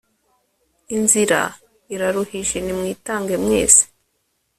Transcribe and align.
Inzira 0.97 1.39
iraruhije 1.93 2.57
nimwitange 2.61 3.35
mwese 3.43 3.83